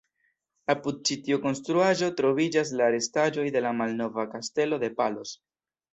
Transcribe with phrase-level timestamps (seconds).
[0.73, 5.37] Apud ĉi tiu konstruaĵo, troviĝas la restaĵoj de la malnova kastelo de Palos.